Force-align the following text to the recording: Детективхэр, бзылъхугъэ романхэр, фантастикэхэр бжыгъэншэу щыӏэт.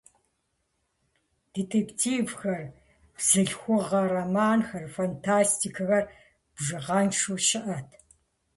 Детективхэр, 1.53 2.61
бзылъхугъэ 3.15 4.01
романхэр, 4.13 4.85
фантастикэхэр 4.95 6.03
бжыгъэншэу 6.55 7.37
щыӏэт. 7.47 7.89